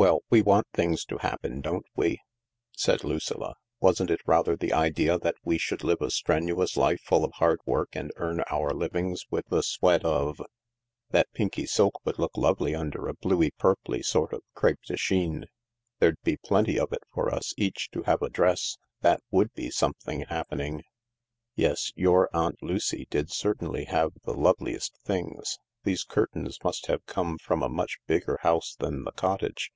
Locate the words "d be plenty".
16.12-16.80